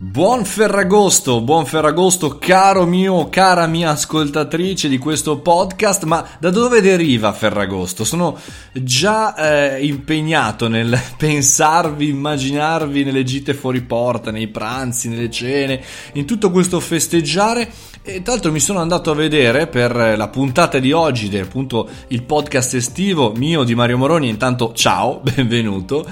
[0.00, 6.80] Buon Ferragosto, buon Ferragosto caro mio, cara mia ascoltatrice di questo podcast, ma da dove
[6.80, 8.04] deriva Ferragosto?
[8.04, 8.38] Sono
[8.70, 9.34] già
[9.74, 16.52] eh, impegnato nel pensarvi, immaginarvi nelle gite fuori porta, nei pranzi, nelle cene, in tutto
[16.52, 17.68] questo festeggiare.
[18.04, 21.88] E tra l'altro mi sono andato a vedere per la puntata di oggi, del, appunto
[22.06, 26.06] il podcast estivo mio di Mario Moroni, intanto ciao, benvenuto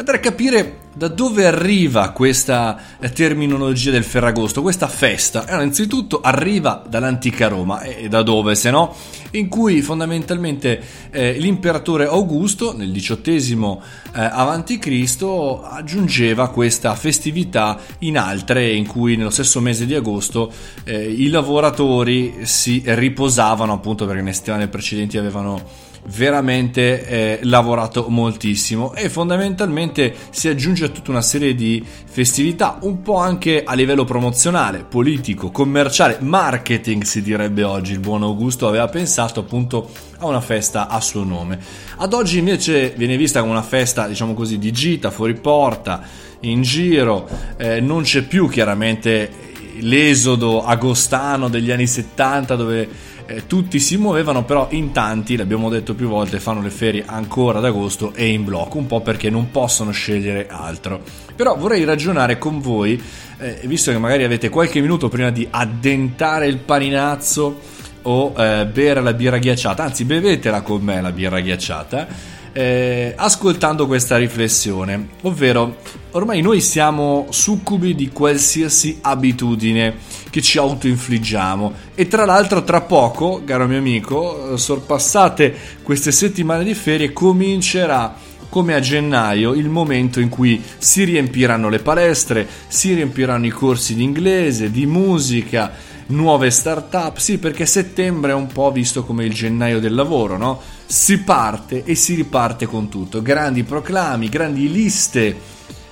[0.00, 5.40] andare a capire da dove arriva questa eh, terminologia del Ferragosto, questa festa.
[5.40, 8.94] Allora, innanzitutto arriva dall'antica Roma, e da dove se no?
[9.32, 13.78] In cui fondamentalmente eh, l'imperatore Augusto nel XVIII
[14.14, 15.60] eh, a.C.
[15.62, 20.50] aggiungeva questa festività in altre in cui nello stesso mese di agosto
[20.84, 28.94] eh, i lavoratori si riposavano appunto perché nelle settimane precedenti avevano veramente eh, lavorato moltissimo
[28.94, 34.04] e fondamentalmente si aggiunge a tutta una serie di festività, un po' anche a livello
[34.04, 37.92] promozionale, politico, commerciale, marketing si direbbe oggi.
[37.92, 41.58] Il buon Augusto aveva pensato appunto a una festa a suo nome.
[41.96, 46.02] Ad oggi invece viene vista come una festa, diciamo così, di gita, fuori porta,
[46.40, 49.48] in giro, eh, non c'è più chiaramente
[49.80, 52.88] l'esodo agostano degli anni 70 dove
[53.26, 57.58] eh, tutti si muovevano, però in tanti, l'abbiamo detto più volte, fanno le ferie ancora
[57.58, 61.00] ad agosto e in blocco, un po' perché non possono scegliere altro.
[61.36, 63.00] Però vorrei ragionare con voi,
[63.38, 67.60] eh, visto che magari avete qualche minuto prima di addentare il paninazzo
[68.02, 73.86] o eh, bere la birra ghiacciata, anzi bevetela con me la birra ghiacciata eh, ascoltando
[73.86, 75.76] questa riflessione, ovvero
[76.12, 79.96] ormai noi siamo succubi di qualsiasi abitudine
[80.30, 81.72] che ci autoinfliggiamo.
[81.94, 88.74] E tra l'altro tra poco, caro mio amico, sorpassate queste settimane di ferie comincerà come
[88.74, 94.02] a gennaio il momento in cui si riempiranno le palestre, si riempiranno i corsi di
[94.02, 95.72] inglese, di musica,
[96.06, 100.60] nuove start-up, sì perché settembre è un po' visto come il gennaio del lavoro, no?
[100.90, 105.38] Si parte e si riparte con tutto, grandi proclami, grandi liste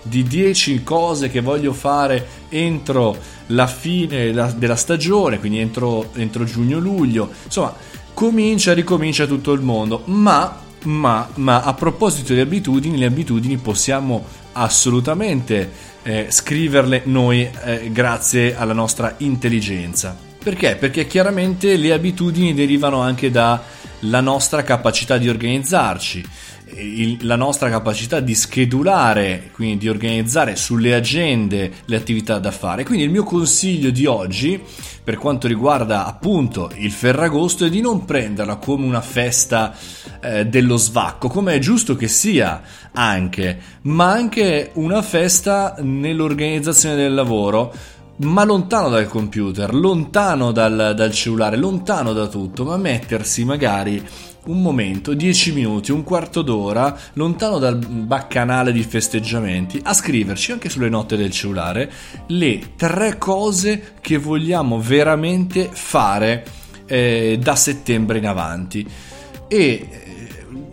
[0.02, 7.30] di 10 cose che voglio fare entro la fine della stagione, quindi entro, entro giugno-luglio,
[7.44, 7.76] insomma
[8.12, 14.24] comincia, ricomincia tutto il mondo, ma, ma, ma a proposito di abitudini, le abitudini possiamo
[14.54, 15.70] assolutamente
[16.02, 20.26] eh, scriverle noi eh, grazie alla nostra intelligenza.
[20.42, 20.74] Perché?
[20.74, 23.30] Perché chiaramente le abitudini derivano anche
[24.00, 26.24] dalla nostra capacità di organizzarci
[26.76, 32.84] il, la nostra capacità di schedulare, quindi di organizzare sulle agende le attività da fare.
[32.84, 34.60] Quindi il mio consiglio di oggi,
[35.02, 39.74] per quanto riguarda appunto il Ferragosto, è di non prenderla come una festa
[40.20, 42.60] eh, dello svacco, come è giusto che sia
[42.92, 47.72] anche, ma anche una festa nell'organizzazione del lavoro
[48.18, 54.02] ma lontano dal computer, lontano dal, dal, cellulare, lontano da tutto, ma mettersi magari
[54.46, 60.68] un momento, 10 minuti, un quarto d'ora, lontano dal baccanale di festeggiamenti, a scriverci anche
[60.68, 61.90] sulle note del cellulare
[62.28, 66.44] le tre cose che vogliamo veramente fare
[66.86, 68.86] eh, da settembre in avanti.
[69.46, 69.88] E eh,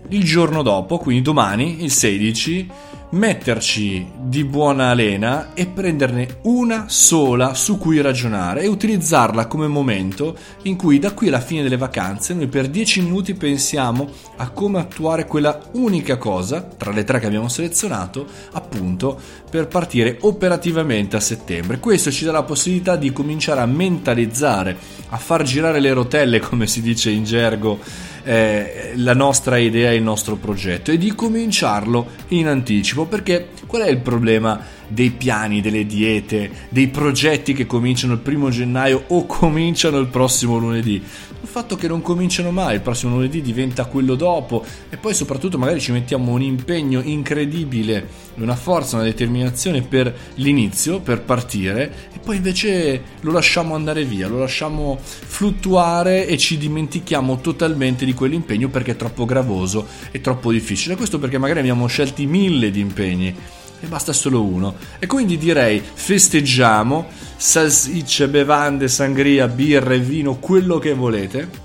[0.10, 2.70] il giorno dopo, quindi domani, il 16,
[3.16, 10.38] metterci di buona lena e prenderne una sola su cui ragionare e utilizzarla come momento
[10.64, 14.80] in cui da qui alla fine delle vacanze noi per 10 minuti pensiamo a come
[14.80, 19.18] attuare quella unica cosa tra le tre che abbiamo selezionato appunto
[19.50, 21.80] per partire operativamente a settembre.
[21.80, 24.76] Questo ci dà la possibilità di cominciare a mentalizzare,
[25.10, 27.80] a far girare le rotelle come si dice in gergo
[28.26, 33.90] eh, la nostra idea il nostro progetto e di cominciarlo in anticipo perché qual è
[33.90, 39.98] il problema dei piani, delle diete, dei progetti che cominciano il primo gennaio o cominciano
[39.98, 41.02] il prossimo lunedì?
[41.42, 45.58] Il fatto che non cominciano mai, il prossimo lunedì diventa quello dopo e poi soprattutto
[45.58, 52.20] magari ci mettiamo un impegno incredibile, una forza, una determinazione per l'inizio, per partire e
[52.20, 58.70] poi invece lo lasciamo andare via, lo lasciamo fluttuare e ci dimentichiamo totalmente di quell'impegno
[58.70, 60.96] perché è troppo gravoso e troppo difficile.
[60.96, 63.36] Questo perché magari abbiamo scelti mille di impegni
[63.80, 64.76] e basta solo uno.
[65.00, 71.64] E quindi direi festeggiamo, salsicce, bevande, sangria, birre, vino, quello che volete.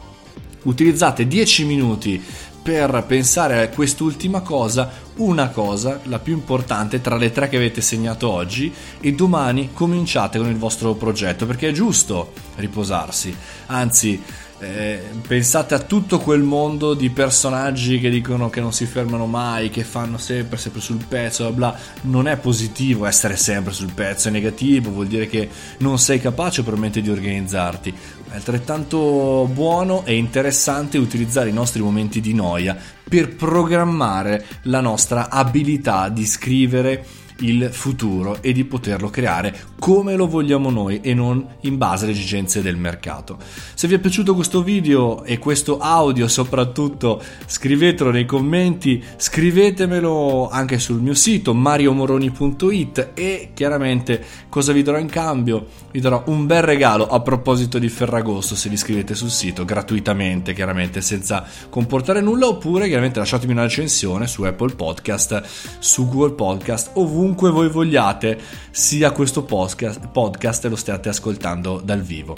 [0.62, 2.22] Utilizzate 10 minuti
[2.62, 7.80] per pensare a quest'ultima cosa, una cosa, la più importante tra le tre che avete
[7.80, 13.34] segnato oggi e domani cominciate con il vostro progetto perché è giusto riposarsi,
[13.66, 14.22] anzi
[14.60, 19.70] eh, pensate a tutto quel mondo di personaggi che dicono che non si fermano mai,
[19.70, 21.78] che fanno sempre, sempre sul pezzo, bla bla.
[22.02, 25.48] Non è positivo essere sempre sul pezzo, è negativo, vuol dire che
[25.78, 27.94] non sei capace probabilmente di organizzarti.
[28.28, 32.76] È altrettanto buono e interessante utilizzare i nostri momenti di noia
[33.08, 37.04] per programmare la nostra abilità di scrivere
[37.40, 42.12] il futuro e di poterlo creare come lo vogliamo noi e non in base alle
[42.12, 43.38] esigenze del mercato.
[43.74, 50.78] Se vi è piaciuto questo video e questo audio soprattutto scrivetelo nei commenti, scrivetemelo anche
[50.78, 55.66] sul mio sito mariomoroni.it e chiaramente cosa vi darò in cambio?
[55.90, 60.52] Vi darò un bel regalo a proposito di Ferragosto se vi iscrivete sul sito gratuitamente
[60.52, 65.42] chiaramente senza comportare nulla oppure chiaramente lasciatemi una recensione su Apple Podcast,
[65.78, 68.38] su Google Podcast, ovunque ovunque voi vogliate,
[68.72, 72.36] sia questo podcast, podcast lo stiate ascoltando dal vivo.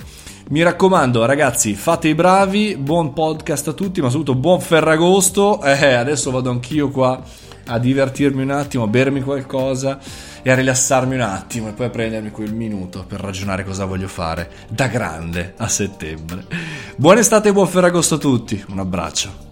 [0.51, 5.63] Mi raccomando, ragazzi, fate i bravi, buon podcast a tutti, ma soprattutto buon Ferragosto.
[5.63, 7.23] Eh, adesso vado anch'io qua
[7.67, 9.99] a divertirmi un attimo, a bermi qualcosa
[10.43, 14.09] e a rilassarmi un attimo e poi a prendermi quel minuto per ragionare cosa voglio
[14.09, 16.45] fare da grande a settembre.
[16.97, 19.52] Buona estate e buon Ferragosto a tutti, un abbraccio.